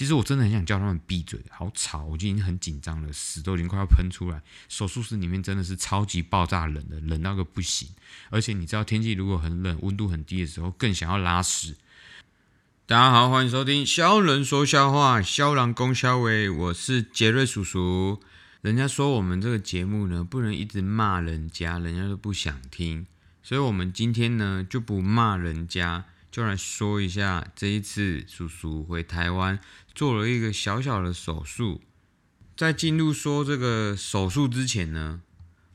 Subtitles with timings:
[0.00, 4.40] 其实我真的很想叫他们闭嘴，好吵，我就已经很紧张了，屎都已经快要喷出来。
[4.66, 7.86] 手术室里面真的是超级爆炸冷的，冷到个不行。
[8.30, 11.76] 而且你知道，天气如果很冷，温度很低的时候，更想要拉屎。
[12.86, 18.22] 大家好，欢迎收听《肖人说笑话》，肖郎公肖伟，我是杰瑞叔叔。
[18.62, 23.04] 人家说我们这个节目呢，不能一直骂人家，人家都不想听，
[23.42, 26.06] 所以我们今天呢就不骂人家。
[26.30, 29.58] 就来说一下这一次叔叔回台湾
[29.92, 31.80] 做了一个小小的手术。
[32.56, 35.22] 在进入说这个手术之前呢，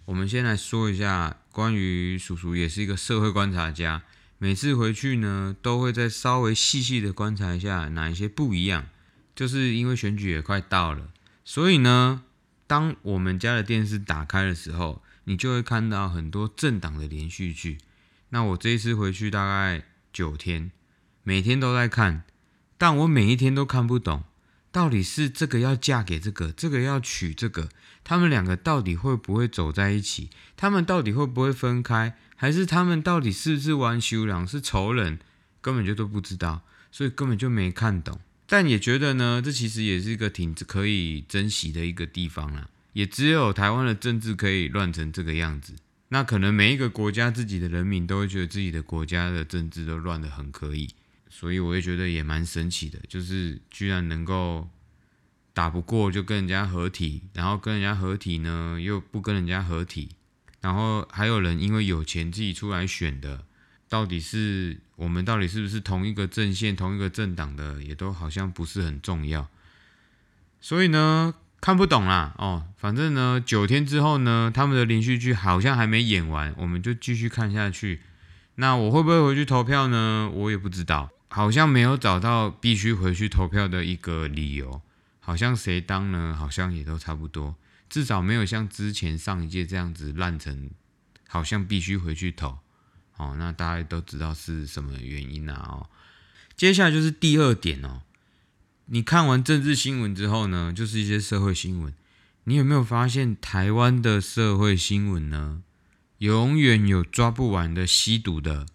[0.06, 4.04] 我们先来说一下关于叔叔也是一个社会观察家，
[4.38, 8.88] 每次回去呢都会再稍微细细的观察一下哪一些不一样。
[9.36, 11.10] 就是因为选举也快到了，
[11.44, 12.24] 所以呢，
[12.66, 17.80] 当我们家的电视打开的时候，你就会看到很多政党的连续剧。
[18.30, 19.84] 那我这一次回去大概。
[20.16, 20.72] 九天，
[21.24, 22.24] 每天都在看，
[22.78, 24.24] 但我每一天都看不懂，
[24.72, 27.68] 到底是这个要嫁给这个，这个要娶这个，
[28.02, 30.30] 他们两个到底会不会走在一起？
[30.56, 32.16] 他们到底会不会分开？
[32.38, 35.20] 还是他们到底是不是玩修良是仇人？
[35.60, 36.62] 根本就都不知道，
[36.94, 38.18] 所以根本就没看懂。
[38.48, 42.70] 但也觉得呢，这其实也是一个挺可以珍惜的一个地方啦。
[42.94, 45.74] 也只有台湾的政治可以乱成这个样子。
[46.10, 50.94] 那可能每一个国家自己的人民都会觉得自己的国家的政治都乱得很可以，
[51.30, 54.70] 所以我也觉得也蛮神奇的，就是居然能够
[55.52, 60.10] 打不过就跟人家合体，然后跟人家合体呢又不跟人家合体，
[60.62, 63.44] 然后还有人因为有钱自己出来选的，
[63.90, 69.50] 到底是我们到底是不是同一个阵线、同一个政党的，也都好像不是很重要，
[70.62, 71.34] 所以呢。
[71.62, 78.02] 看不懂啦，哦，反正呢，九天之后呢，他们的连续剧好像还没演完，我们就继续看下去。
[78.56, 80.30] 那我会不会回去投票呢？
[80.32, 84.82] 我也不知道，好像没有找到必须回去投票的一个理由。
[85.20, 86.36] 好像谁当呢？
[86.38, 87.56] 好像也都差不多，
[87.90, 90.70] 至少没有像之前上一届这样子烂成，
[91.28, 92.60] 好像必须回去投。
[93.18, 95.56] 哦，那大家都知道是什么原因啊？
[95.68, 95.90] 哦，
[96.56, 98.04] 接下来就是第二点哦。
[98.88, 101.92] 你看完政治新闻之后呢，就是一些社会新闻。
[102.44, 105.64] 你有没有发现台湾的社会新闻呢？
[106.20, 108.68] 永远有抓不完的吸毒的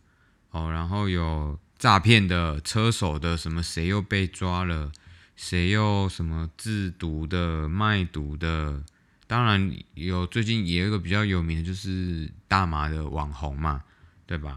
[0.51, 4.91] 哦，然后有诈骗的、车手的，什么谁又被抓了，
[5.37, 8.83] 谁又什么制毒的、卖毒的。
[9.29, 13.85] 当然有，最近也有一个比较有名的，就是大麻的网红嘛，
[14.27, 14.57] 对吧？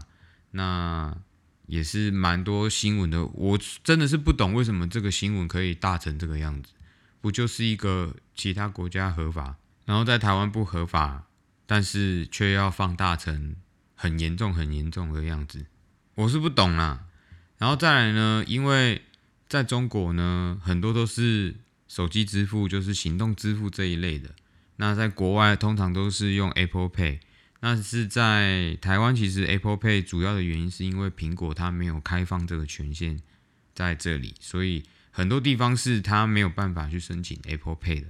[0.50, 1.16] 那。
[1.66, 6.72] 也是蛮多新闻的，我真的是不懂为什么这个新闻可以大成这个样子，
[7.20, 11.24] 不就是一个其他国家合法，然后在台湾不合法，
[11.66, 13.56] 但是却要放大成
[13.94, 15.66] 很严重、很严重的样子，
[16.16, 17.06] 我是不懂啦。
[17.58, 19.02] 然后再来呢，因为
[19.48, 21.56] 在中国呢，很多都是
[21.88, 24.30] 手机支付，就是行动支付这一类的，
[24.76, 27.20] 那在国外通常都是用 Apple Pay。
[27.66, 33.18] 那是在台湾，其实 Apple Pay 主要的原因是因为苹果它没有开放这个权限
[33.74, 38.08] 在这里，所以很多地方是它没有办法去申请 Apple Pay 的，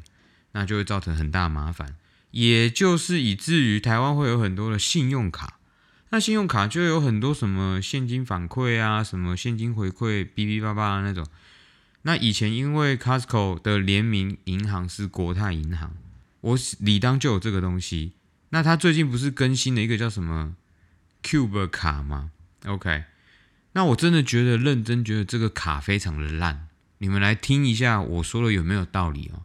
[0.51, 1.95] 那就会造成很大麻烦，
[2.33, 5.61] 也就是以至于台湾会有很多的信用卡，
[6.11, 11.25] 那信用卡就有很多什么现金反馈啊，什么现金回馈哔哔叭叭那种。
[12.03, 15.95] 那以前因为 Costco 的联名银行是国泰银行，
[16.41, 18.15] 我理当就有这个东西。
[18.55, 20.55] 那他最近不是更新了一个叫什么
[21.25, 22.31] Cube 卡吗
[22.65, 23.03] ？OK，
[23.73, 26.69] 那我真的觉得认真觉得这个卡非常的烂。
[26.99, 29.43] 你们来听一下我说的有没有道理哦？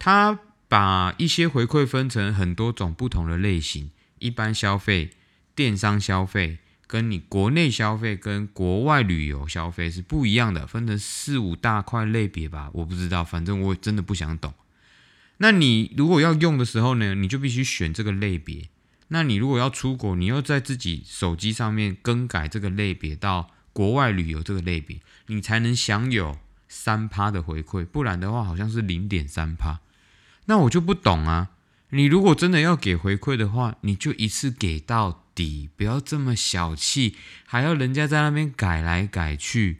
[0.00, 5.12] 他把一些回馈分成很多种不同的类型，一般消费、
[5.54, 6.58] 电商消费，
[6.88, 12.68] 跟你国内消费跟国外旅游消费是不一样的，分成四五大块类别吧？
[12.72, 14.52] 我不知道，反正我真的不想懂。
[15.38, 18.68] 那你如果要用的时候呢，你就必须选这个类别。
[19.08, 27.84] 那你如果要出国，你要在自己手机上面更改这个类别到国外旅游这个类别，你才能享有三趴的回馈。
[27.84, 29.80] 不然的话，好像是零点三趴。
[30.46, 31.50] 那我就不懂啊。
[31.90, 39.78] 你如果真的要给回馈的话，你就一次给到底，不要这么小气，还要人家在那边改来改去。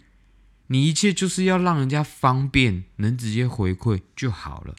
[0.69, 4.77] 你一切就是要让人家方便，能直接回馈就好了。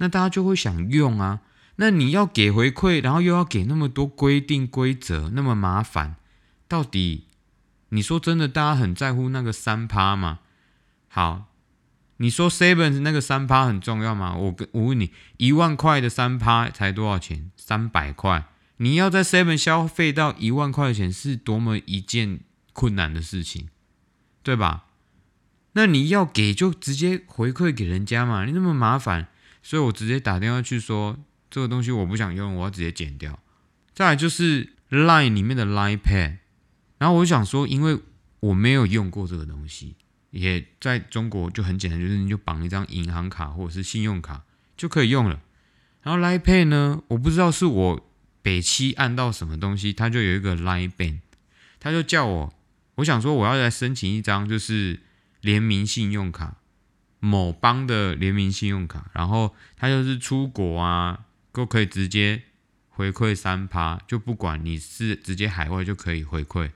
[0.00, 1.40] 那大家就会想用啊，
[1.76, 6.16] 那你要给回馈，然后又要给那么多规定规则，那么麻烦，
[6.66, 7.26] 到底
[7.90, 10.40] 你说真的，大家很在乎那个三趴吗？
[11.08, 11.52] 好，
[12.16, 14.34] 你说 seven 那个三趴很重要吗？
[14.36, 17.50] 我跟我问你，一万块的三趴才多少钱？
[17.56, 18.46] 三百块，
[18.78, 22.40] 你要在 seven 消费到一万块钱，是多么一件
[22.72, 23.68] 困难的事情，
[24.42, 24.86] 对吧？
[25.72, 29.28] 那你要给就直接回馈给人家嘛，你那么麻烦，
[29.62, 31.18] 所以我直接打电话去说
[31.50, 33.38] 这个东西我不想用，我要直接剪掉。
[33.92, 36.38] 再来就是 Line 里面的 Line Pad，
[36.98, 37.98] 然后我想说，因为
[38.40, 39.96] 我没有用过这个东西，
[40.30, 44.44] 也在中国就很简单，就是你就绑一张银行卡或者是信用卡
[44.76, 45.40] 就可以用了。
[46.02, 48.10] 然后 Line Pay 呢，我不知道是我
[48.40, 51.18] 北七按到什么东西，它就有一个 Line Bank，
[51.78, 52.54] 他就叫我，
[52.94, 55.00] 我想说我要来申请一张就是
[55.42, 56.56] 联名信用卡，
[57.20, 61.20] 某邦的联名信用卡，然后它就是出国啊
[61.52, 62.42] 都可以直接
[62.88, 66.70] 回馈三趴，就不管你是直接海外就可以回馈。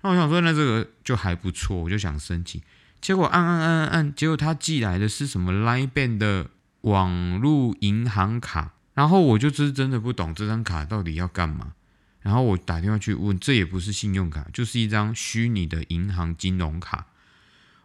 [0.00, 2.60] 那我想说，那这个就还不错，我就想申请，
[3.00, 6.48] 结果按按按按按，结果他寄来的是什么 Line Band 的。
[6.82, 11.72] 网络银行卡，然后我就是真的不懂这张卡到底要干嘛。
[12.20, 17.06] 然后我打电话去问，这也不是信用卡，就是一张虚拟的银行金融卡。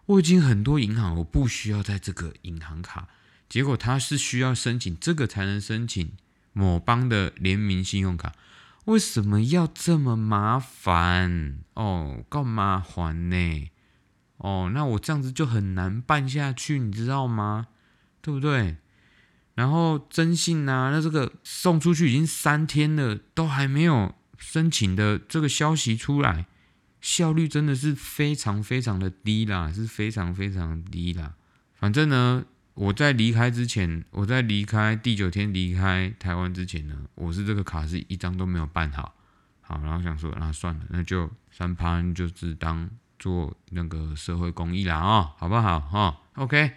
[0.08, 3.08] 我已经很多银行，我不需要在这个银行卡，
[3.48, 6.12] 结果他是需要申请这个才能申请
[6.54, 8.34] 某邦的联名信用卡。
[8.86, 11.60] 为什么要这么麻烦？
[11.76, 13.70] 哦，干嘛还呢？
[14.38, 17.68] 哦，那我这样子就很难办下去，你知道吗？
[18.22, 18.78] 对不对？
[19.54, 26.48] 然后征信啊，那这个送出去已经三天了，都还没有申请的这个消息出来，
[27.02, 31.34] 效率真的是非常非常的低啦，是非常非常低啦。
[31.74, 32.46] 反正呢，
[32.76, 39.16] 我在离开之前，我在离开第九天离开台湾之前呢，我是这个卡是一张都没有办好，
[39.62, 46.74] 好，然后想说那算了，那就三盘就是当做那个社会公益啦啊，好不好哈？OK，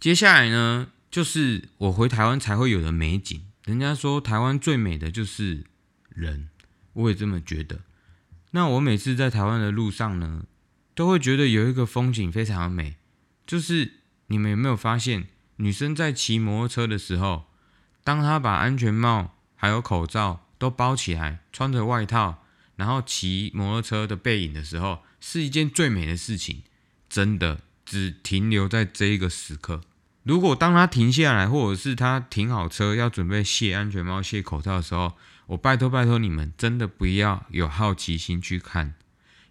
[0.00, 0.88] 接下来呢？
[1.10, 3.44] 就是我回台湾才会有的美景。
[3.66, 5.62] 人家说台湾最美的就是
[6.08, 6.48] 人，
[6.94, 7.80] 我也这么觉得。
[8.52, 10.44] 那我每次在台湾的路上呢，
[10.94, 12.96] 都会觉得有一个风景非常的美，
[13.46, 15.26] 就是你们有没有发现，
[15.56, 17.44] 女生在骑摩托车的时候，
[18.04, 22.44] 当她把安全帽还有口罩都包起来，穿着外套，
[22.76, 26.62] 然后骑摩托车的背影的时候，是一件最美的事情。
[27.08, 29.82] 真的，只停留在这一个时刻。
[30.22, 35.14] 如果当她停下来，或者是她停好车要准备卸安全帽、卸口罩的时候，
[35.52, 38.94] 我拜托拜托你们，真的不要有好奇心去看，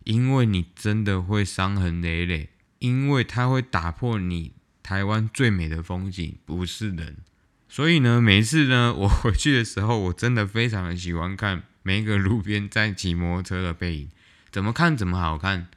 [0.03, 2.49] 因为你真的会伤痕累累，
[2.79, 7.17] 因为它会打破你台湾最美的风景，不是人。
[7.69, 14.09] 所以呢，每次呢我回去的时候，我真的非常的喜欢看每一个路边在骑摩托车的背影，
[14.51, 15.67] 怎么看怎么好看，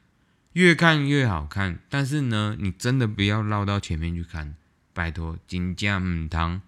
[0.53, 1.77] 越看越好看。
[1.87, 4.55] 但是呢，你真的不要绕到前面去看。
[4.91, 6.61] 拜托，金价唔汤，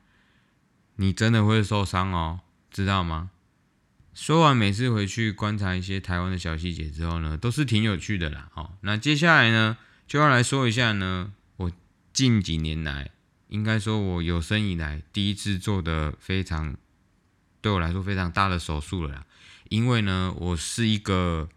[0.98, 3.32] 你真的会受伤哦，知道吗？
[4.18, 8.50] 说完每次回去观察一些台湾的小细节之后呢，都是挺有趣的啦。
[8.56, 9.78] 哦，那接下来呢，
[10.08, 11.72] 就要来说一下呢，我
[12.12, 13.12] 近几年来，
[13.48, 16.76] 应该说我有生以来第一次做的非常，
[17.62, 19.26] 对我来说非常大的手术了啦。
[19.70, 21.48] 因为呢，我是一个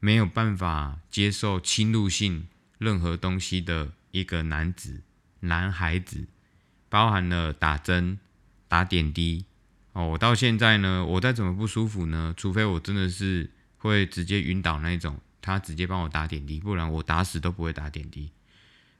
[0.00, 2.48] 没有办法接受侵入性
[2.78, 5.02] 任何东西的一个男子。
[5.42, 6.26] 男孩子
[6.88, 8.18] 包含了打针、
[8.66, 9.44] 打点滴
[9.92, 10.06] 哦。
[10.08, 12.34] 我到现在呢，我再怎么不舒服呢？
[12.36, 18.30] 除非我真的是会直接晕倒那一种，他直接帮我打点滴，不然我打死都不会打点滴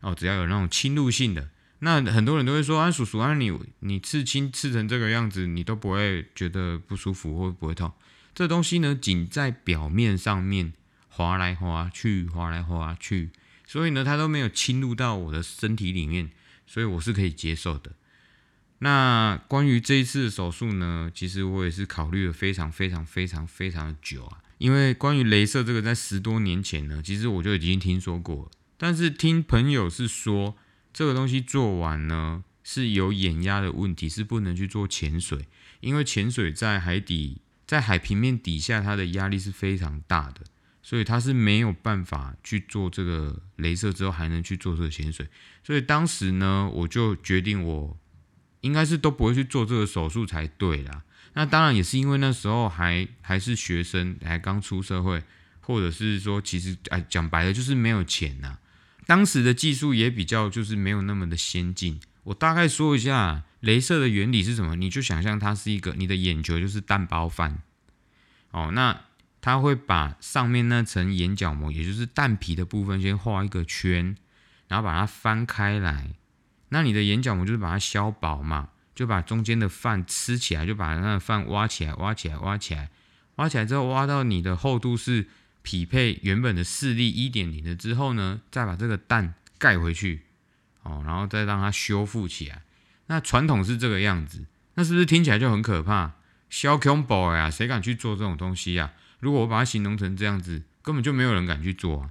[0.00, 0.14] 哦。
[0.14, 1.48] 只要有那种侵入性的，
[1.80, 7.92] 那很多人都会说：“啊，叔叔啊，你你刺青刺成这个样子，你都不会觉得不舒服或不会痛？”
[8.34, 10.72] 这东西呢，仅在表面上面
[11.08, 13.30] 划来划去，划来划去。
[13.66, 16.30] 所以呢，它都没有侵入到我的身体里面，
[16.66, 17.92] 所以我是可以接受的。
[18.80, 24.42] 那关于这一次的手术呢，其实我也是考虑了非常非常非常非常的久啊。
[24.58, 30.56] 因为关于镭射这个，在十多年前呢，其实我就已经听说过，但是听朋友是说，
[30.92, 35.46] 这个东西做完呢是有眼压的问题，是不能去做潜水，
[35.80, 40.40] 因为潜水在海底，在海平面底下，它的压力是非常大的。
[40.82, 45.28] 所以他是没有办法去做这个镭射之后还能去做这个潜水，
[45.62, 47.96] 所以当时呢，我就决定我
[48.60, 51.02] 应该是都不会去做这个手术才对啦。
[51.34, 55.22] 那当然也是因为那时候还还是学生，还刚出社会，
[55.60, 58.58] 或者是说其实哎讲白了就是没有钱呐。
[59.06, 62.00] 当时的技术也比较就是没有那么的先进。
[62.24, 67.62] 我大概说一下镭射的原理是什么，你就想象它是一个你的眼球就是蛋包饭
[68.50, 69.00] 哦，那。
[69.42, 74.14] 他会把上面那层眼角膜，也就是蛋皮的部分，先画一个圈，
[74.68, 76.10] 然后把它翻开来。
[76.70, 82.90] 那你的眼角膜就是把它削薄嘛，就把中间的饭吃起来，就把那个饭挖起来，挖起来，挖起来，
[83.36, 85.28] 挖起来之后，挖到你的厚度是
[85.62, 90.22] 匹配原本的视力一点零的之后呢，再把这个蛋盖回去，
[90.82, 92.62] 哦，然后再让它修复起来。
[93.06, 96.12] 那传统是这个样子，那是不是听起来就很可怕？
[96.48, 98.92] 小恐怖呀，谁敢去做这种东西呀？
[99.18, 102.10] 如果我把它形容成这样子，根本就没有人敢去做啊。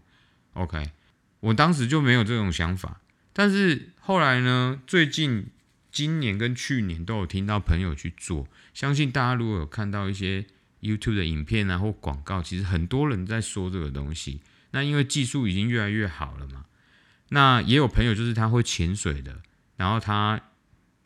[0.53, 0.91] OK，
[1.39, 3.01] 我当时就没有这种想法，
[3.33, 5.47] 但是后来呢，最近
[5.91, 8.47] 今年跟去年都有听到朋友去做。
[8.73, 10.45] 相信大家如果有看到一些
[10.81, 14.41] YouTube 的影片啊或广告，其实很多人在说这个东西。
[14.71, 16.65] 那因为技术已经越来越好了嘛，
[17.29, 19.41] 那也有朋友就是他会潜水的，
[19.77, 20.39] 然后他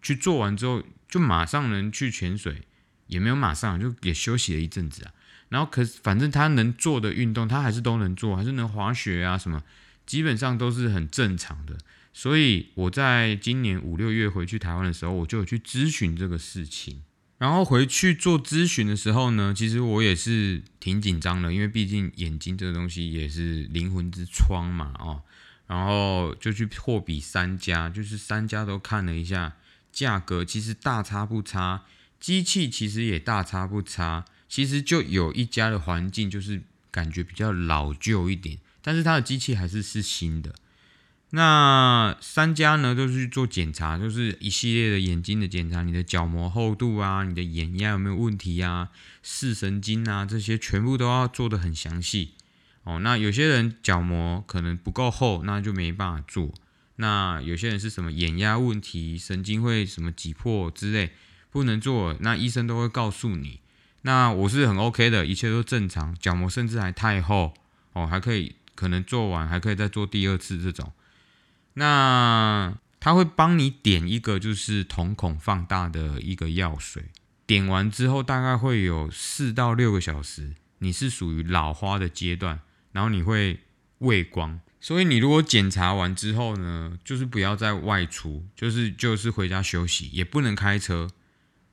[0.01, 2.63] 去做完之后就马上能去潜水，
[3.07, 5.13] 也没有马上就也休息了一阵子啊。
[5.49, 9.63] 然后可反正他能做的运动，他还是都能做，还是能滑雪啊什么，
[10.05, 11.77] 基本上都是很正常的。
[12.13, 17.01] 所以我在今年五六月回去台湾的时候，我就有去咨询这个事情。
[17.39, 25.23] 然后回去做咨询的时候呢，其实我也是挺紧张的，因为毕竟眼睛这个东西也是灵魂之窗嘛，哦。
[25.65, 29.55] 然后就去货比三家，就是三家都看了一下，
[29.91, 31.83] 价格其实大差不差，
[32.19, 34.25] 机器其实也大差不差。
[34.47, 40.53] 其实就有一家的环境就是感觉比较老旧一点，但是它的机器还是是新的。
[41.35, 48.89] 那三家呢都是去做检查，就是一系列的眼睛的检查，你的角膜厚度啊，你的眼压有没有问题啊，
[49.23, 52.33] 视神经啊这些全部都要做的很详细
[52.83, 52.99] 哦。
[52.99, 56.53] 那有些人角膜可能不够厚，那就没办法做。
[56.97, 61.13] 那有些人是什么眼压问题，神经会什么挤破之类，
[61.49, 63.59] 不能做，那医生都会告诉你。
[64.03, 67.55] 那我是很 OK 的，一切都正常，角膜甚至还太厚
[67.93, 70.93] 哦，还可以可能做完还可以再做第二次这种。
[71.73, 77.05] 那他会帮你点一个就是瞳孔放大的一个药水，
[77.45, 82.59] 点完之后大概会有四到六个小时，你是属于老花的阶段，
[82.91, 83.59] 然后你会
[83.99, 91.09] 畏光，所以你如果检查完之后呢，就是不要再外出，就是就是回家休息，也不能开车。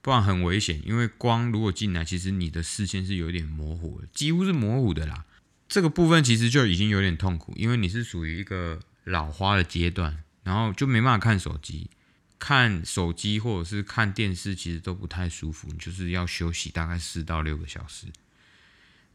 [0.02, 5.26] 不然很危险，因为光如果进来，其实你的视线是有点模糊的，几乎是模糊的啦。
[5.69, 11.90] 这个部分其实就已经有点痛苦，因为你是属于一个老花的阶段，然后就没办法看手机，
[12.38, 18.07] 看手机或者是看电视，其实都不太舒服，就是要休息大概四到六个小时。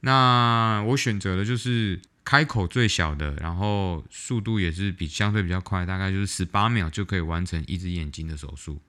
[0.02, 8.82] 那我选择的就是开口最小的，然后速度也是比相对比较快，大概就是十八秒就可以完成一只眼睛的手术。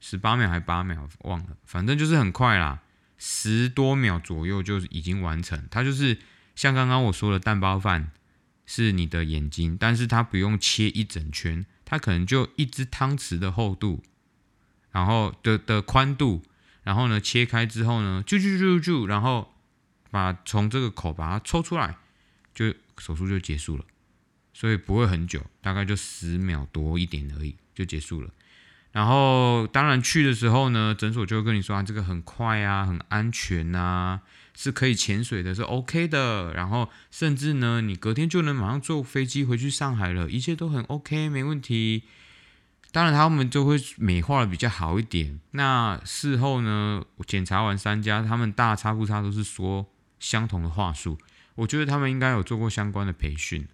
[0.00, 2.82] 十八秒还八秒忘了，反正就是很快啦，
[3.16, 5.66] 十多秒左右就已经完成。
[5.72, 6.18] 它就是
[6.54, 8.12] 像刚刚我说的蛋包饭
[8.70, 14.02] 是你的眼睛，但是它不用切一整圈，它可能就一只汤匙的厚度，
[14.92, 16.42] 然后的的宽度，
[16.82, 19.54] 然后呢切开之后呢，就就就就，然后
[20.10, 21.96] 把从这个口把它抽出来，
[22.54, 23.84] 就手术就结束了，
[24.52, 28.30] 所以不会很久，大概就十秒多一点而已就结束了。
[28.92, 34.20] 然后，当然去的时候呢，诊所就会跟你说啊，这个很快啊，很安全呐，
[34.60, 36.52] 是可以潜水的，是 OK 的。
[36.52, 42.02] 然后，甚至呢，你隔天就能马上坐飞机回去上海了，一切都很 OK，没问题。
[42.90, 45.38] 当然，他们就会美化的比较好一点。
[45.52, 49.86] 那事后呢，检查完三家，他们大差不差都是说
[50.18, 51.18] 相同的话术。
[51.54, 53.68] 我觉得他们应该有做过相关的培训。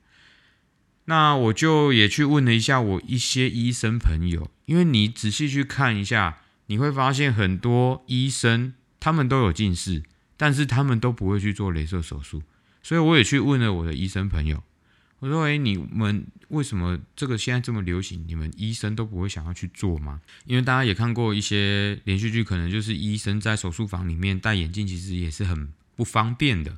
[1.06, 10.02] 那我就也去问了一下我一些医生朋友，因为你仔细去看一下，你会发现很多医生他们都有近视，
[10.36, 12.42] 但是他们都不会去做镭射手术。
[12.82, 14.62] 所以我也去问了我的医生朋友，
[15.20, 26.76] 我说：“诶，你们为什么这个现在这么流行，你们医生都不会想要去做吗？”因为大家也看过一些连续剧，可能就是医生在手术房里面戴眼镜，其实也是很不方便的。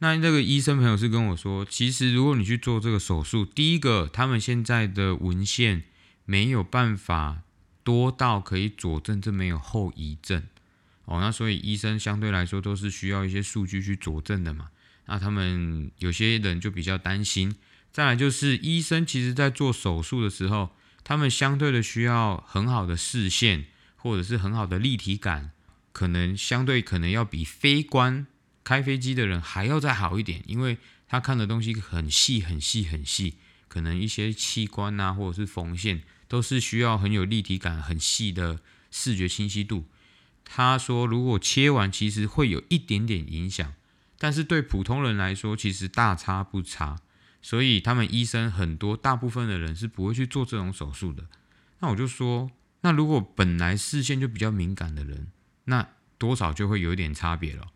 [0.00, 5.84] 那这个医生朋友是跟我说，其实如果你去做这个手术，第一个，他们现在的文献
[6.24, 7.42] 没有办法
[7.84, 10.42] 多到可以佐证这没有后遗症
[11.08, 11.20] 哦。
[11.20, 14.68] 那所以医生相对来说都是需要一些数据去佐证的嘛。
[15.06, 17.56] 那他们有些人就比较担心。
[17.90, 20.70] 再来就是医生其实在做手术的时候，
[21.02, 23.64] 他们相对的需要很好的视线
[23.96, 25.50] 或者是很好的立体感，
[25.92, 28.26] 可能相对可能要比非观。
[28.62, 30.76] 开飞机的人还要再好一点，因为
[31.08, 33.36] 他看的东西很细、很细、很细，
[33.66, 38.60] 可能一些器官啊，或者是缝线，都是需要很有立体感、很细的
[38.90, 39.86] 视觉清晰度。
[40.50, 43.74] 他说，如果切完，其实会有一点点影响，
[44.18, 46.96] 但是对普通人来说，其实大差不差。
[47.40, 51.24] 所以他们医生很多，大部分的人是不会去做这种手术的。
[51.78, 52.50] 那我就说，
[52.80, 55.28] 那如果本来视线就比较敏感的人，
[55.64, 55.86] 那
[56.18, 57.68] 多少就会有点差别了。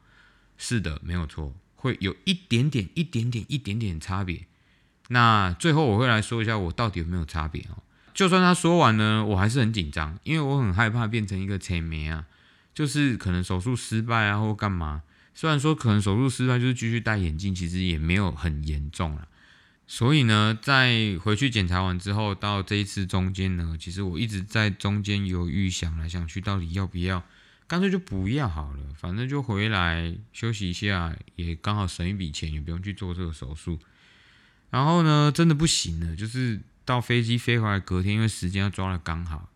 [0.58, 4.46] 是的，没有错，会有一点点、一点点、一点点差别。
[5.08, 7.82] 那最后我会来说一下我到底有没有差别哦。
[8.12, 12.26] 就算他说完呢，我还是很紧张，因为我很害怕变成一个催眠啊，
[12.74, 15.02] 就是可能手术失败啊或干嘛。
[15.34, 19.28] 虽然说可能手术失败就是继续戴眼镜，其实也没有很严重了。
[19.86, 27.22] 所以呢，在回去检查完之后，到这一次中间呢，其实我一直在中间犹豫，想来想去，到底要不要，
[27.66, 33.78] 干脆就不要好了，反正就回来休息一下，也刚好省一笔钱，也不用去做这个手术。
[34.70, 39.50] 然后呢，真的不行了，就是到飞机飞回来隔天，因为时间要抓的刚好，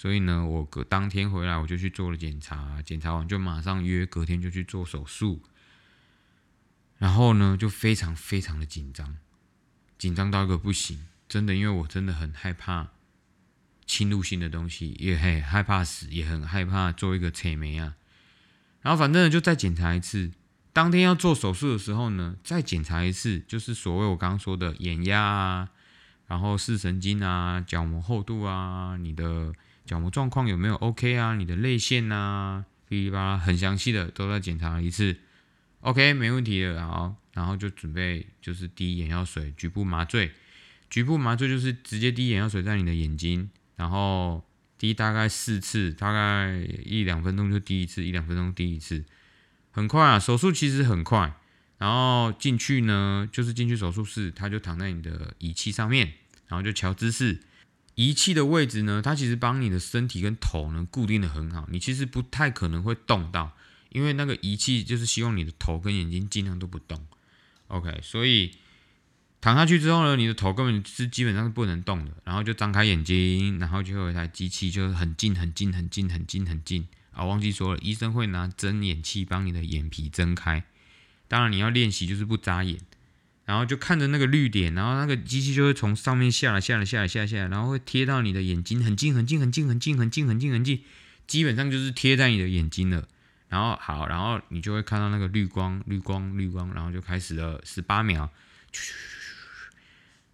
[0.00, 5.42] 所以呢，我隔当天回来我就去做了检查，检查完就马上约隔天就去做手术。
[6.98, 9.16] 然后呢，就非常非常的紧张。
[9.98, 12.90] 紧张到一个不行，真的，因为我真的很害怕
[13.86, 17.96] 侵入性的东西，也很害怕死，也很害怕做一个切眉啊。
[18.82, 20.30] 然后反正就再检查一次，
[20.72, 25.70] 当天要做手术的时候呢，再检查一次，就是所谓我刚刚说的眼压啊，
[26.28, 29.52] 然后视神经啊，角膜厚度啊，你的
[29.88, 35.16] 角膜状况有没有 OK 啊，你的泪腺啊，噼里啪啦，很详细的都在检查一次
[35.80, 37.16] ，OK，没问题的，好。
[37.32, 40.32] 然后就准备就是滴眼药水，局部麻醉。
[40.90, 44.44] 局部麻醉就是直接滴眼药水在你的眼睛，然后
[44.76, 49.04] 滴大概四次，大概一两分钟就滴一次，一两分钟滴一次，
[49.70, 50.18] 很快啊。
[50.18, 51.32] 手术其实很快。
[51.78, 56.14] 然后进去呢，就是进去手术室，他就躺在你的仪器上面，
[56.48, 57.38] 然后就调姿势。
[57.98, 63.56] 仪器的位置呢，它其实帮你的身体跟头呢固定的很好，你其实不太可能会动到，
[63.88, 67.04] 因为那个仪器就是希望你的头跟眼睛尽量都不动。
[67.66, 68.52] OK，所以
[69.40, 80.62] 躺下去之后呢，你的头根本是基本上是不能动的，然后就张开眼睛，然后就有一台机器，就是很近很近很近很近很近啊，忘记说了，医生会拿针眼器帮你的眼皮睁开，
[81.26, 82.78] 当然你要练习就是不眨眼，
[83.48, 90.84] 然后就看着那个绿点，然后那个机器就会从上面下来下来下来下来下来，然后会贴到你的眼睛很近很近很近很近很近很近很近，
[91.26, 93.08] 基本上就是贴在你的眼睛了。
[93.48, 98.28] 然后好，然后你就会看到那个绿光、绿光、绿光，然后就开始了十八秒。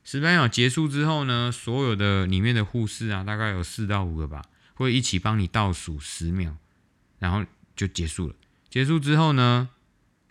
[0.02, 4.42] 十八秒结束之后呢，所有的里面的护士啊，大概有四到五个吧，
[4.74, 6.56] 会一起帮你倒数十秒，
[7.20, 8.34] 然后就结束了。
[8.68, 9.68] 结束之后呢，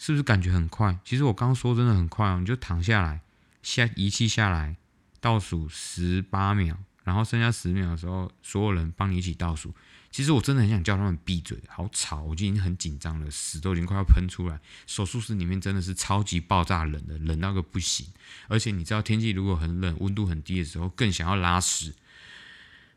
[0.05, 0.99] 是不是感觉很快？
[1.05, 3.21] 其实我刚刚说真的很快哦，你就躺下来，
[3.61, 4.75] 下仪器下来，
[5.21, 9.73] 倒数十八秒，然后剩下十秒的时候，所有人帮你一起倒数。
[10.11, 12.21] 其实我真的很想叫他们闭嘴，好吵！
[12.23, 14.59] 我已经很紧张了，屎都已经快要喷出来。
[14.85, 18.05] 手术室里面真的是超级爆炸冷的，冷到个不行。
[18.49, 21.93] 而且你知道，天气如果很冷，温度很低的时候，更想要拉屎。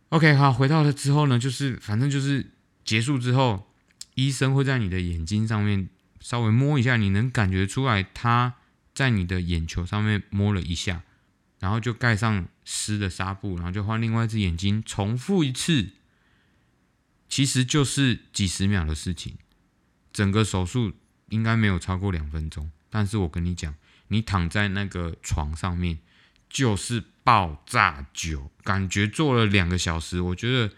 [0.08, 2.50] OK，好，回到了之后呢，就是反正就是
[2.84, 3.70] 结束之后，
[4.16, 5.88] 医生会在你的眼睛上面
[6.20, 8.54] 稍微摸一下，你能感觉出来他
[8.94, 11.02] 在你的眼球上面摸了一下，
[11.60, 15.90] 然后就盖上湿的纱布，然后就换另外一只眼睛，重复一次。
[17.28, 19.36] 其实就是几十秒的事情，
[20.12, 20.92] 整个手术
[21.28, 22.70] 应该没有超过两分钟。
[22.88, 23.74] 但是我跟你讲，
[24.08, 25.98] 你躺在那个床上面
[26.48, 30.72] 就是爆炸久，感觉做了两个小时，我觉得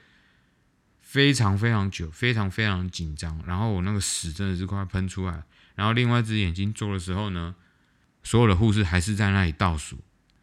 [1.08, 3.42] 非常非常久，非常非常紧张。
[3.46, 5.42] 然后我那个屎真的是快喷出来。
[5.74, 7.54] 然后另外一只眼睛做的时候呢，
[8.22, 10.00] 所有的护士还是在那里倒数，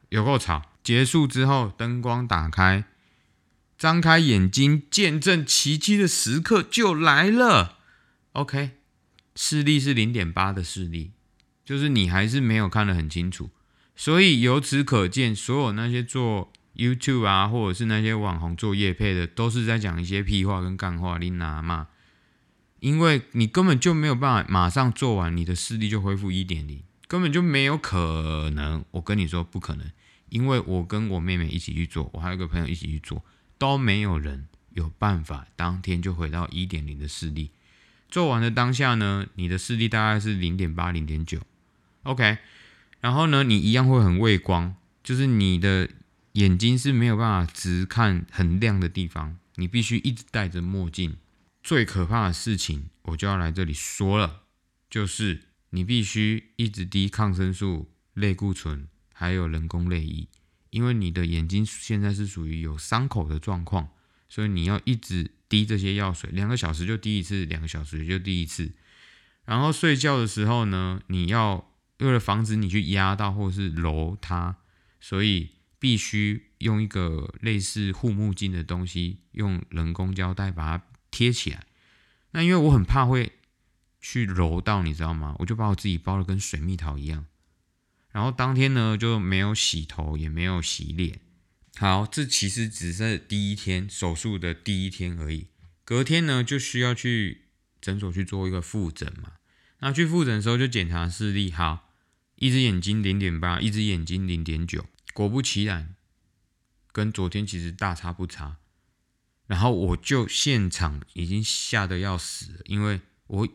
[0.09, 0.63] 有够吵。
[0.83, 2.85] 结束之后，灯光打开。
[3.77, 7.77] 张开眼睛，见证奇迹的时刻就来了。
[8.31, 8.71] OK，
[9.35, 11.11] 视力是零点八的视力，
[11.63, 13.51] 就是你还是没有看得很清楚。
[13.95, 21.87] 所以由此可见，所有那些做 YouTube 啊，或者是那些网红做夜配的，都是在讲一些屁话跟干话，你拿嘛？
[22.79, 28.83] 因为你根本就没有办法马上做完，你的视力就恢复一点零，根本就没有可能。
[28.91, 29.89] 我跟你说不可能，
[30.29, 33.23] 因为我跟我妹妹一起去做，我还有个朋友一起去做。
[33.57, 37.51] 都没有人有办法当天就回到一点零的视力。
[38.09, 41.39] 做完的当下呢，你的视力大概是零点八、零点九
[42.03, 42.37] ，OK。
[42.99, 45.89] 然后呢，你一样会很畏光，就是你的
[46.35, 51.15] 眼睛是没有办法直看很亮的地方，你必须一直戴着墨镜。
[51.63, 54.41] 最可怕的事情，我就要来这里说了，
[54.89, 60.27] 就是你必须一直滴抗生素、类固醇，还有人工泪液。
[60.71, 63.91] 因为你的眼睛现在是属于有伤口的状况，
[64.27, 68.73] 所以你要一直滴这些药水，两个小时就滴一次，两个小时就滴一次。
[69.45, 74.57] 然后睡觉的时候呢，你要为了防止你去压到或是揉它，
[74.99, 75.51] 所以
[75.85, 81.67] 必须用一个类似护目镜的东西，用人工胶带把它贴起来。
[82.31, 83.33] 那因为我很怕会
[84.01, 85.35] 去揉到，你知道吗？
[85.37, 87.27] 我就把我自己包的跟水蜜桃一样。
[88.11, 91.19] 然后当天呢就没有洗头，也没有洗脸。
[91.75, 95.49] 好，这其实只是第一天手术的第一天而已。
[95.83, 97.43] 隔天呢就需要去
[97.79, 99.33] 诊所去做一个复诊嘛。
[99.81, 101.93] 那去复诊的时候就检查视力，好，
[102.37, 104.83] 一只眼睛零点八，一只眼睛零点九。
[105.15, 105.95] 果不其然，
[106.91, 108.57] 跟昨天其实大差不差。
[109.47, 113.47] 然后我就现场已经吓得要死了，因为我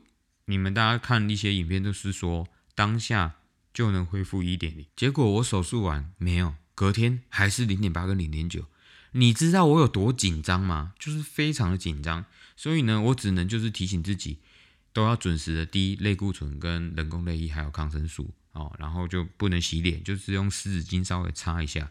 [0.47, 3.35] 你们大家看一些影片都是说当下
[3.75, 8.65] 就能恢复一点零，结果我手术完没有，隔天还是零点八跟零点九。
[9.13, 10.95] 你知道我有多紧张吗？
[10.99, 12.25] 就是非常的紧张，
[12.57, 14.39] 所以呢，我只能就是提醒自己
[14.95, 21.91] 都要准时的滴类固醇跟人工泪液还有抗生素哦，然后就不能洗脸，就是用湿纸巾稍微擦一下。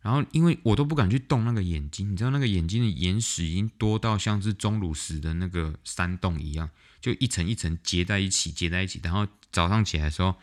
[0.00, 9.00] 然后，因为我都不敢去动那个眼睛，你知道那个眼睛的眼屎已经多到像是钟乳石的那个山洞一样，就一层一层结在一起，结在一起。
[9.02, 10.36] 然后早上起来的时候，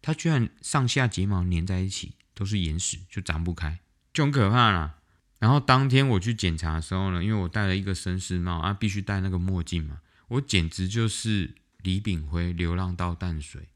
[0.00, 3.80] 它居然上下睫毛粘在一起，都是眼屎，就长不开，
[4.14, 4.98] 就很可怕啦。
[5.40, 13.68] 然后当天我去检查的时候呢，因为我戴了一个绅士帽啊，必须戴那个墨镜嘛，我简直就是李炳辉流浪到淡水，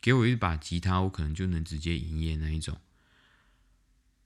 [0.00, 2.78] 给我一把吉他，我可能就能直接营业那一种。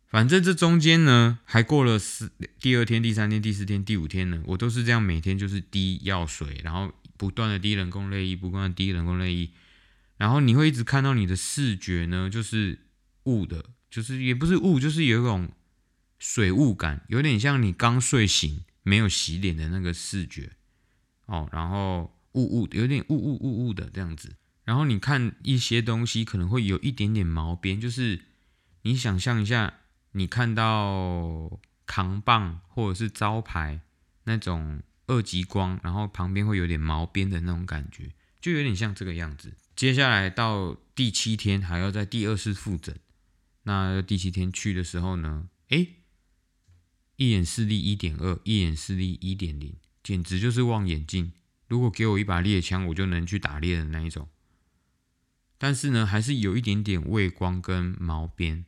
[0.08, 2.30] 反正这中间呢，还过了四
[2.60, 9.50] 第二天、第三天、第四天、第五天呢，我都是这样每天就是滴药水，然后不断的滴人工泪液，不断的滴人工泪液，
[10.18, 12.80] 然后你会一直看到你的视觉呢，就是
[13.24, 15.50] 雾的，就是也不是雾，就是有一种
[16.18, 20.50] 水雾感，有点像你刚睡醒没有洗脸的那个视觉
[21.24, 28.22] 哦，然后雾雾有点雾雾雾雾的这样子，然后你看一些东西可能会有一点点毛边，就是
[28.82, 29.78] 你想象一下。
[30.14, 33.80] 你看到扛棒或者是招牌
[34.24, 39.54] 那种二极光，然后旁边会有点毛边的那种感觉，就有点像这个样子。
[39.74, 42.94] 接下来到第七天还要在第二次复诊，
[43.62, 45.94] 那第七天去的时候呢，诶，
[47.16, 51.32] 一眼视力一点二，一眼视力一点零，简直就是望远镜。
[51.68, 54.28] 如果给我一把猎枪，我就能去打猎的那一种。
[55.62, 58.64] 但是呢，还是有一点点畏光跟毛边。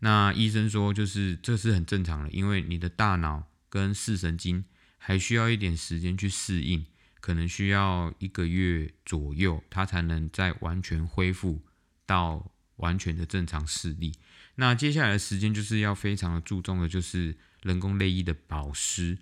[0.00, 4.62] 那医生说，就是这是很正常的，因为你的大脑跟视神经
[4.98, 6.84] 还需要一点时间去适应，
[7.22, 11.62] 可能需要一个月左右，它才能再完全恢复
[12.04, 14.12] 到完全的正常视力。
[14.56, 19.16] 那接下来的时间就是要非常的注重的，就是人工泪液的保湿。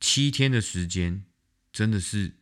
[0.00, 1.26] 七天的时间
[1.70, 2.36] 真的是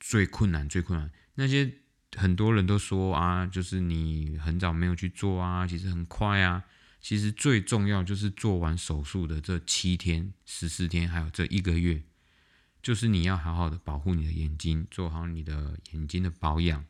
[0.00, 1.12] 最困难、最困难。
[1.34, 1.74] 那些
[2.16, 6.64] 很多人都说啊，就是你很早没有去做啊，其实很快啊。
[7.00, 12.02] 其实最重要就是做完手术的这七天、十四天，还有这一个月，
[12.82, 16.84] 就是你要好好的保护你的眼睛，做好你的眼睛的保养，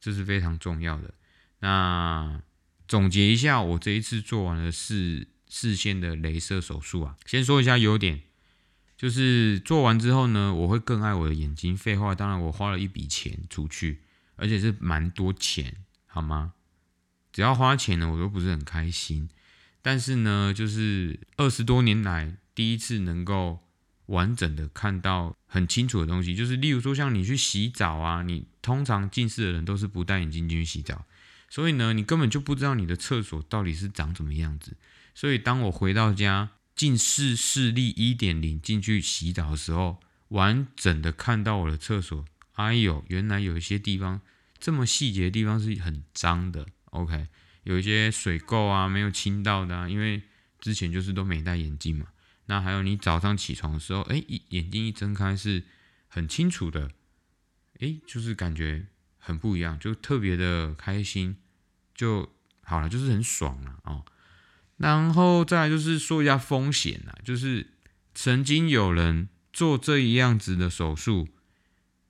[0.00, 1.12] 这是非常重要的。
[1.58, 2.40] 那
[2.86, 7.16] 总结一下，我这一次做完了视视线的镭射手术啊。
[7.26, 8.22] 先说一下优点，
[8.96, 11.76] 就是做完之后呢，我会更爱我的眼睛。
[11.76, 14.02] 废话，当然我花了一笔钱出去，
[14.38, 16.54] 而且是蛮多钱，好吗？
[17.30, 19.28] 只要花钱呢，我都不是很开心。
[19.82, 23.60] 但是呢，就是二十多年来第一次能够
[24.06, 31.04] 完整的看到很清楚的东西，就是例如说像你去洗澡啊，你通常近视的人都是不戴眼镜进去洗澡，
[31.48, 34.76] 所以呢，你根本就不知道你的厕所到底是长什么样子。
[35.14, 42.24] 所以当我回到家近视视力一点零进去洗澡的时候，完整的看到我的厕所，
[42.58, 44.20] 哎呦，原来有一些地方
[44.58, 46.66] 这么细节的地方是很脏的。
[46.90, 47.28] OK。
[47.64, 50.22] 有一些水垢啊，没有清到的，啊，因为
[50.58, 52.06] 之前就是都没戴眼镜嘛。
[52.46, 55.64] 那还有你早上起床的时候，哎，眼睛一睁开是
[56.06, 56.90] 很清楚的，
[57.80, 58.86] 哎，就是感觉
[59.18, 61.36] 很不一样，就特别的开心，
[61.94, 64.06] 就好了，就是很爽了哦。
[64.78, 67.74] 然后再来就是说一下风险啦，就是
[68.14, 71.28] 曾经有人做这一样子的手术，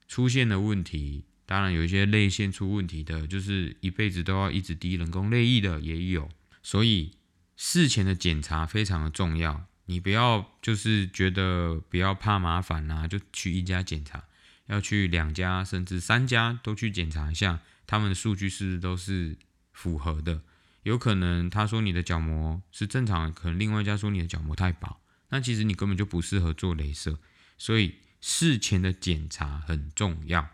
[0.09, 1.25] 出现了问题。
[1.47, 6.29] 当然有一些泪腺出问题的，就是一辈子都要一直滴人工泪液的也有，
[6.63, 7.13] 所以
[7.57, 9.65] 事前的检查非常的重要。
[9.87, 14.25] 你不要就是觉得不要怕麻烦呐，就去一家检查，
[14.67, 19.39] 要去两家甚至三家都去检查一下，他们的数据是不是都是
[19.73, 20.43] 符合的。
[20.83, 27.19] 有可能他说你的角膜是正常，可能另外一家说你的角膜太薄，那其实你根本就不适合做镭射。
[27.57, 30.49] 所以事前的检查很重要。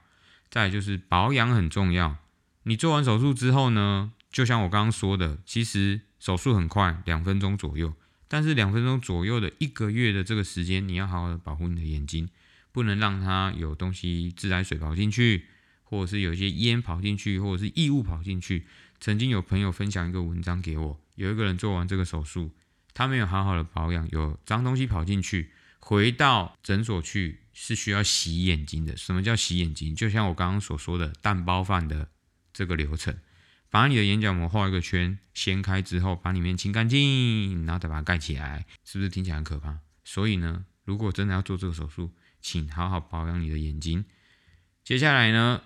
[0.50, 2.16] 再就是保养很重要。
[2.62, 7.92] 你做完手术之后呢，就像我刚刚说的，其实手术很快，两分钟左右。
[8.29, 12.29] 但是两分钟左右的一个月的这个时间，你要好好的保护你的眼睛，
[12.72, 15.46] 不能让它有东西自来水跑进去，
[15.83, 18.66] 或者是有一些烟跑进去，或者是异物跑进去。
[18.98, 22.53] 曾经有朋友分享一个文章给我，有一个人做完这个手术，
[22.94, 28.95] 他没有好好的保养，有脏东西跑进去，回到诊所去是需要洗眼睛的。
[28.97, 29.95] 什么叫洗眼睛？
[29.95, 32.11] 就像我刚刚所说的蛋包饭的
[32.53, 33.17] 这个流程，
[33.71, 39.79] 把你的眼角膜画一个圈，掀开之后把里面清干净，然后再把它盖起来，是不是听起来很可怕？
[40.05, 42.12] 所以呢，如果真的要做这个手术，
[42.43, 44.05] 请好好保养你的眼睛。
[44.85, 45.62] 接下来呢，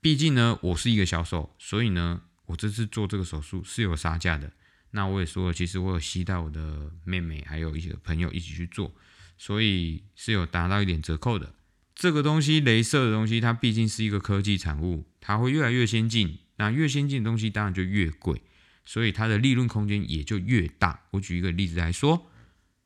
[0.00, 4.52] 毕竟呢，我是一个销售，所以呢，我这次做这个手术是有杀价的。
[4.90, 8.92] 那我也说了，其实我有吸带我的妹妹还有一些朋友一起去做，
[9.38, 11.54] 所以是有达到一点折扣的。
[11.94, 16.38] 这个东西，镭射的东西，它毕竟是一个科技产物，它会越来越先进。
[16.56, 18.42] 那越先进的东西，当然就越贵，
[18.84, 21.04] 所以它的利润空间也就越大。
[21.12, 22.26] 我举一个例子来说。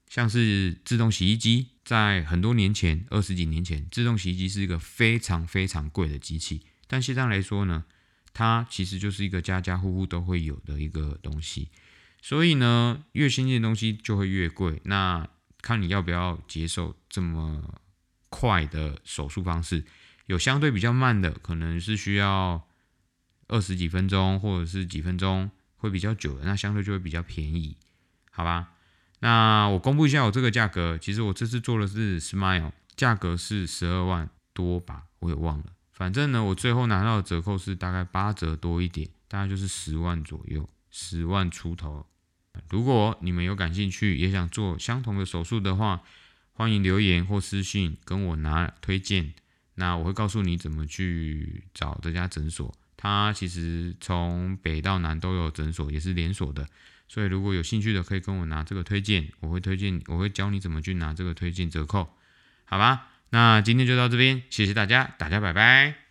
[0.08, 6.60] 像是自动洗衣机，在很多年前，二十几年前，自动洗衣机是一个非常非常贵的机器。
[6.86, 7.84] 但现在来说呢，
[8.34, 11.70] 它其实就是一个家家户户都会有的一个东西。
[12.20, 14.82] 所以呢，越先进的东西就会越贵。
[14.84, 15.26] 那
[15.62, 17.80] 看你要不要接受这么
[18.28, 19.84] 快的手术方式。
[20.26, 22.66] 有相对比较慢的，可能是需要
[23.48, 27.76] 二十几分钟，或者是几分钟会比较久的，那相对就会比较便宜，
[28.30, 28.72] 好吧？
[29.20, 35.66] 那我公布一下我这个价格，其实我这次做的是 Smile，价格是十二万多吧，我也忘了。
[35.92, 42.06] 反正呢，我最后拿到的折扣是大概八折多一点，大概就是十万左右，十万出头。
[42.68, 46.02] 如果你们有感兴趣，也想做相同的手术的话，
[46.52, 49.32] 欢迎留言或私信跟我拿推荐。
[49.74, 52.74] 那我会告诉你怎么去找这家诊所。
[52.96, 56.68] 它其实从北到南都有诊所，也是连锁的。
[57.08, 62.14] 所以如果有兴趣的，可以跟我拿这个推荐，我会推荐，我会教你怎么去拿这个推荐折扣，
[62.64, 63.08] 好吧？
[63.30, 66.01] 那今天就到这边，谢谢大家，大家拜拜。